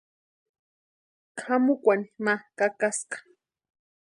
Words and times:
Kʼamukwani 1.37 2.05
ma 2.25 2.33
kakaska. 2.57 3.17